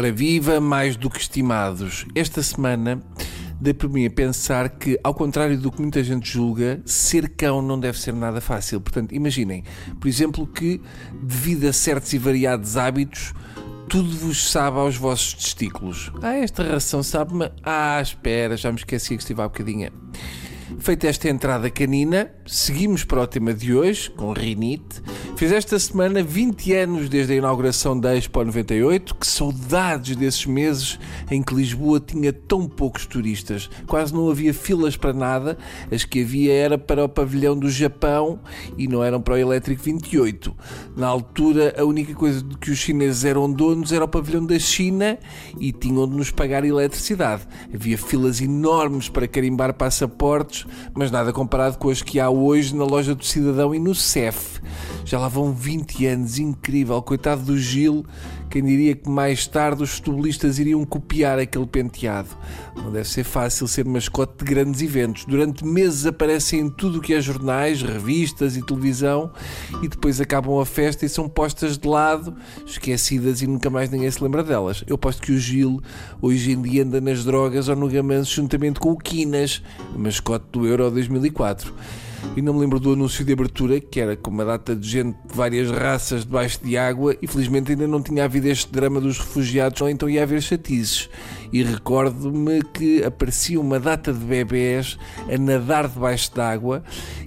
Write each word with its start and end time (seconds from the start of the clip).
Ora, 0.00 0.10
viva 0.10 0.62
mais 0.62 0.96
do 0.96 1.10
que 1.10 1.20
estimados. 1.20 2.06
Esta 2.14 2.42
semana 2.42 3.02
dei 3.60 3.74
por 3.74 3.90
mim 3.90 4.06
a 4.06 4.10
pensar 4.10 4.70
que, 4.70 4.98
ao 5.04 5.12
contrário 5.12 5.58
do 5.58 5.70
que 5.70 5.78
muita 5.78 6.02
gente 6.02 6.26
julga, 6.26 6.80
ser 6.86 7.28
cão 7.28 7.60
não 7.60 7.78
deve 7.78 8.00
ser 8.00 8.14
nada 8.14 8.40
fácil. 8.40 8.80
Portanto, 8.80 9.14
imaginem, 9.14 9.62
por 10.00 10.08
exemplo, 10.08 10.46
que 10.46 10.80
devido 11.22 11.66
a 11.66 11.72
certos 11.74 12.14
e 12.14 12.18
variados 12.18 12.78
hábitos, 12.78 13.34
tudo 13.90 14.08
vos 14.08 14.50
sabe 14.50 14.78
aos 14.78 14.96
vossos 14.96 15.34
testículos. 15.34 16.10
Ah, 16.22 16.34
esta 16.34 16.62
ração 16.62 17.02
sabe-me. 17.02 17.50
Ah, 17.62 18.00
espera, 18.00 18.56
já 18.56 18.72
me 18.72 18.78
esqueci 18.78 19.14
que 19.14 19.22
estive 19.22 19.42
há 19.42 19.48
bocadinho. 19.48 19.92
Feita 20.78 21.08
esta 21.08 21.28
entrada 21.28 21.68
canina, 21.68 22.30
seguimos 22.46 23.04
para 23.04 23.20
o 23.20 23.26
tema 23.26 23.52
de 23.52 23.74
hoje, 23.74 24.08
com 24.08 24.32
rinite. 24.32 25.02
Fiz 25.40 25.52
esta 25.52 25.78
semana 25.78 26.22
20 26.22 26.74
anos 26.74 27.08
desde 27.08 27.32
a 27.32 27.36
inauguração 27.36 27.98
da 27.98 28.14
Expo 28.14 28.44
98. 28.44 29.14
Que 29.14 29.26
saudades 29.26 30.14
desses 30.14 30.44
meses 30.44 30.98
em 31.30 31.42
que 31.42 31.54
Lisboa 31.54 31.98
tinha 31.98 32.30
tão 32.30 32.68
poucos 32.68 33.06
turistas. 33.06 33.70
Quase 33.86 34.12
não 34.12 34.28
havia 34.28 34.52
filas 34.52 34.98
para 34.98 35.14
nada. 35.14 35.56
As 35.90 36.04
que 36.04 36.20
havia 36.20 36.52
era 36.52 36.76
para 36.76 37.06
o 37.06 37.08
pavilhão 37.08 37.58
do 37.58 37.70
Japão 37.70 38.38
e 38.76 38.86
não 38.86 39.02
eram 39.02 39.18
para 39.18 39.32
o 39.32 39.36
Elétrico 39.38 39.82
28. 39.82 40.54
Na 40.94 41.06
altura, 41.06 41.74
a 41.78 41.86
única 41.86 42.12
coisa 42.14 42.42
de 42.42 42.58
que 42.58 42.70
os 42.70 42.78
chineses 42.78 43.24
eram 43.24 43.50
donos 43.50 43.92
era 43.92 44.04
o 44.04 44.08
pavilhão 44.08 44.44
da 44.44 44.58
China 44.58 45.18
e 45.58 45.72
tinham 45.72 46.06
de 46.06 46.18
nos 46.18 46.30
pagar 46.30 46.66
eletricidade. 46.66 47.48
Havia 47.72 47.96
filas 47.96 48.42
enormes 48.42 49.08
para 49.08 49.26
carimbar 49.26 49.72
passaportes 49.72 50.66
mas 50.94 51.10
nada 51.10 51.32
comparado 51.32 51.78
com 51.78 51.88
as 51.88 52.02
que 52.02 52.20
há 52.20 52.28
hoje 52.28 52.76
na 52.76 52.84
loja 52.84 53.14
do 53.14 53.24
cidadão 53.24 53.74
e 53.74 53.78
no 53.78 53.94
CEF. 53.94 54.60
Já 55.04 55.18
lá 55.18 55.28
vão 55.28 55.52
20 55.52 56.06
anos, 56.06 56.38
incrível. 56.38 57.00
Coitado 57.02 57.42
do 57.42 57.58
Gil, 57.58 58.04
quem 58.48 58.64
diria 58.64 58.94
que 58.94 59.08
mais 59.08 59.46
tarde 59.46 59.82
os 59.82 59.90
futebolistas 59.92 60.58
iriam 60.58 60.84
copiar 60.84 61.38
aquele 61.38 61.66
penteado. 61.66 62.28
Não 62.76 62.90
deve 62.92 63.08
ser 63.08 63.24
fácil 63.24 63.66
ser 63.66 63.84
mascote 63.84 64.32
de 64.38 64.44
grandes 64.44 64.82
eventos. 64.82 65.24
Durante 65.24 65.64
meses 65.64 66.06
aparecem 66.06 66.60
em 66.60 66.70
tudo 66.70 66.98
o 66.98 67.00
que 67.00 67.14
é 67.14 67.20
jornais, 67.20 67.82
revistas 67.82 68.56
e 68.56 68.62
televisão 68.62 69.30
e 69.82 69.88
depois 69.88 70.20
acabam 70.20 70.60
a 70.60 70.66
festa 70.66 71.04
e 71.04 71.08
são 71.08 71.28
postas 71.28 71.78
de 71.78 71.88
lado, 71.88 72.34
esquecidas 72.66 73.42
e 73.42 73.46
nunca 73.46 73.70
mais 73.70 73.90
ninguém 73.90 74.10
se 74.10 74.22
lembra 74.22 74.42
delas. 74.42 74.84
Eu 74.86 74.98
posto 74.98 75.22
que 75.22 75.32
o 75.32 75.38
Gil 75.38 75.80
hoje 76.20 76.52
em 76.52 76.62
dia 76.62 76.82
anda 76.82 77.00
nas 77.00 77.24
drogas 77.24 77.68
ou 77.68 77.76
no 77.76 77.88
gamanço 77.88 78.34
juntamente 78.34 78.80
com 78.80 78.92
o 78.92 78.96
Quinas, 78.96 79.62
mascote 79.96 80.46
do 80.52 80.66
Euro 80.66 80.90
2004 80.90 81.74
e 82.36 82.42
não 82.42 82.54
me 82.54 82.60
lembro 82.60 82.78
do 82.78 82.92
anúncio 82.92 83.24
de 83.24 83.32
abertura, 83.32 83.80
que 83.80 84.00
era 84.00 84.16
com 84.16 84.30
uma 84.30 84.44
data 84.44 84.74
de 84.74 84.88
gente 84.88 85.16
de 85.26 85.34
várias 85.34 85.70
raças 85.70 86.24
debaixo 86.24 86.60
de 86.62 86.76
água, 86.76 87.16
e 87.20 87.26
felizmente 87.26 87.72
ainda 87.72 87.86
não 87.86 88.02
tinha 88.02 88.24
havido 88.24 88.48
este 88.48 88.70
drama 88.72 89.00
dos 89.00 89.18
refugiados, 89.18 89.80
ou 89.80 89.88
então 89.88 90.08
ia 90.08 90.22
haver 90.22 90.42
chatices. 90.42 91.08
E 91.52 91.62
recordo-me 91.62 92.62
que 92.62 93.02
aparecia 93.02 93.60
uma 93.60 93.80
data 93.80 94.12
de 94.12 94.24
bebés 94.24 94.98
a 95.32 95.38
nadar 95.38 95.88
debaixo 95.88 96.34
d'água, 96.34 96.82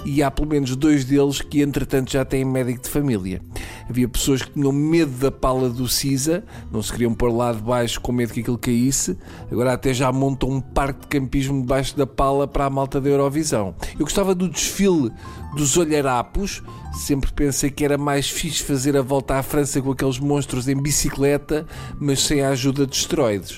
e 0.05 0.23
há 0.23 0.31
pelo 0.31 0.49
menos 0.49 0.75
dois 0.75 1.05
deles 1.05 1.41
que, 1.41 1.61
entretanto, 1.61 2.11
já 2.11 2.23
têm 2.23 2.45
médico 2.45 2.81
de 2.81 2.89
família. 2.89 3.41
Havia 3.89 4.07
pessoas 4.07 4.41
que 4.41 4.51
tinham 4.51 4.71
medo 4.71 5.11
da 5.11 5.31
pala 5.31 5.69
do 5.69 5.87
CISA, 5.87 6.43
não 6.71 6.81
se 6.81 6.91
queriam 6.91 7.13
pôr 7.13 7.31
lá 7.31 7.51
debaixo 7.51 7.99
com 7.99 8.11
medo 8.11 8.33
que 8.33 8.41
aquilo 8.41 8.57
caísse, 8.57 9.17
agora 9.51 9.73
até 9.73 9.93
já 9.93 10.11
montam 10.11 10.49
um 10.49 10.61
parque 10.61 11.01
de 11.01 11.07
campismo 11.07 11.61
debaixo 11.61 11.97
da 11.97 12.07
pala 12.07 12.47
para 12.47 12.65
a 12.65 12.69
malta 12.69 12.99
da 12.99 13.09
Eurovisão. 13.09 13.75
Eu 13.93 14.05
gostava 14.05 14.33
do 14.33 14.47
desfile 14.47 15.11
dos 15.55 15.77
olharapos. 15.77 16.61
Sempre 16.93 17.33
pensei 17.33 17.69
que 17.71 17.83
era 17.83 17.97
mais 17.97 18.29
fixe 18.29 18.63
fazer 18.63 18.95
a 18.95 19.01
volta 19.01 19.35
à 19.35 19.43
França 19.43 19.81
com 19.81 19.91
aqueles 19.91 20.19
monstros 20.19 20.67
em 20.67 20.75
bicicleta, 20.75 21.65
mas 21.99 22.21
sem 22.21 22.41
a 22.41 22.49
ajuda 22.49 22.85
de 22.85 22.95
esteroides. 22.95 23.57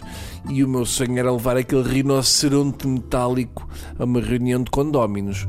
E 0.49 0.63
o 0.63 0.69
meu 0.69 0.85
sonho 0.85 1.17
era 1.17 1.31
levar 1.31 1.57
aquele 1.57 1.83
rinoceronte 1.83 2.87
metálico 2.87 3.67
a 3.99 4.03
uma 4.03 4.21
reunião 4.21 4.63
de 4.63 4.71
condóminos. 4.71 5.47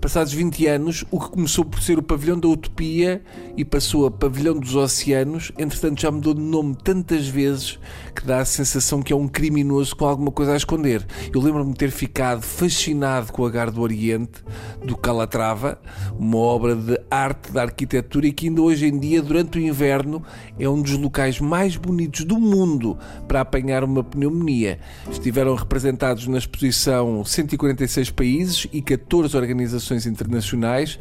Passados 0.00 0.32
20 0.32 0.66
anos, 0.68 1.04
o 1.10 1.18
que 1.18 1.28
começou 1.28 1.64
por 1.64 1.82
ser 1.82 1.98
o 1.98 2.02
pavilhão 2.02 2.38
da 2.38 2.46
utopia 2.46 3.20
e 3.56 3.64
passou 3.64 4.06
a 4.06 4.10
pavilhão 4.10 4.56
dos 4.56 4.76
oceanos, 4.76 5.50
entretanto 5.58 6.00
já 6.00 6.10
mudou 6.10 6.34
de 6.34 6.40
nome 6.40 6.76
tantas 6.76 7.26
vezes 7.26 7.80
que 8.14 8.24
dá 8.24 8.38
a 8.38 8.44
sensação 8.44 9.02
que 9.02 9.12
é 9.12 9.16
um 9.16 9.26
criminoso 9.26 9.96
com 9.96 10.06
alguma 10.06 10.30
coisa 10.30 10.52
a 10.52 10.56
esconder. 10.56 11.04
Eu 11.34 11.40
lembro-me 11.40 11.72
de 11.72 11.78
ter 11.78 11.90
ficado 11.90 12.42
fascinado 12.42 13.32
com 13.32 13.42
o 13.42 13.46
Agar 13.46 13.72
do 13.72 13.82
Oriente, 13.82 14.44
do 14.84 14.96
Calatrava, 14.96 15.80
uma 16.16 16.38
obra 16.38 16.76
de 16.76 16.98
arte, 17.10 17.27
de 17.34 17.58
arquitetura 17.58 18.26
e 18.26 18.32
que 18.32 18.48
ainda 18.48 18.62
hoje 18.62 18.86
em 18.86 18.98
dia, 18.98 19.22
durante 19.22 19.58
o 19.58 19.60
inverno, 19.60 20.22
é 20.58 20.68
um 20.68 20.80
dos 20.80 20.92
locais 20.92 21.40
mais 21.40 21.76
bonitos 21.76 22.24
do 22.24 22.38
mundo 22.38 22.96
para 23.26 23.40
apanhar 23.40 23.84
uma 23.84 24.04
pneumonia. 24.04 24.78
Estiveram 25.10 25.54
representados 25.54 26.26
na 26.26 26.38
exposição 26.38 27.24
146 27.24 28.10
países 28.10 28.66
e 28.72 28.82
14 28.82 29.36
organizações 29.36 29.58
organizações 29.58 30.06
internacionais, 30.06 30.98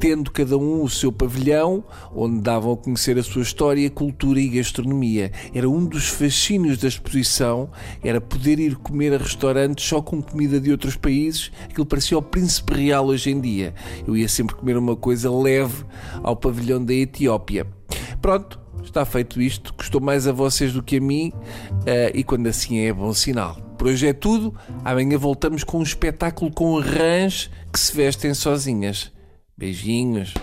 tendo 0.00 0.30
cada 0.30 0.56
um 0.56 0.82
o 0.82 0.88
seu 0.88 1.12
pavilhão, 1.12 1.84
onde 2.14 2.40
davam 2.40 2.72
a 2.72 2.76
conhecer 2.76 3.18
a 3.18 3.22
sua 3.22 3.42
história, 3.42 3.88
cultura 3.90 4.40
e 4.40 4.48
gastronomia. 4.48 5.32
Era 5.54 5.68
um 5.68 5.84
dos 5.84 6.08
fascínios 6.08 6.78
da 6.78 6.88
exposição, 6.88 7.70
era 8.02 8.20
poder 8.20 8.58
ir 8.58 8.76
comer 8.76 9.14
a 9.14 9.18
restaurantes 9.18 9.86
só 9.86 10.00
com 10.00 10.22
comida 10.22 10.60
de 10.60 10.70
outros 10.70 10.96
países, 10.96 11.50
aquilo 11.64 11.86
parecia 11.86 12.18
o 12.18 12.22
príncipe 12.22 12.74
real 12.74 13.06
hoje 13.06 13.30
em 13.30 13.40
dia. 13.40 13.74
Eu 14.06 14.16
ia 14.16 14.28
sempre 14.28 14.54
comer 14.54 14.76
uma 14.76 14.96
coisa 14.96 15.30
leve 15.30 15.67
ao 16.22 16.36
pavilhão 16.36 16.84
da 16.84 16.92
Etiópia. 16.92 17.66
Pronto, 18.20 18.60
está 18.82 19.04
feito 19.04 19.40
isto, 19.40 19.72
custou 19.74 20.00
mais 20.00 20.26
a 20.26 20.32
vocês 20.32 20.72
do 20.72 20.82
que 20.82 20.96
a 20.96 21.00
mim, 21.00 21.32
uh, 21.34 22.14
e 22.14 22.24
quando 22.24 22.46
assim 22.46 22.78
é, 22.78 22.86
é 22.86 22.92
bom 22.92 23.12
sinal. 23.12 23.56
Por 23.78 23.86
hoje 23.86 24.08
é 24.08 24.12
tudo. 24.12 24.52
Amanhã 24.84 25.16
voltamos 25.16 25.62
com 25.62 25.78
um 25.78 25.82
espetáculo 25.82 26.50
com 26.50 26.80
rãs 26.80 27.48
que 27.72 27.78
se 27.78 27.94
vestem 27.94 28.34
sozinhas. 28.34 29.12
Beijinhos. 29.56 30.34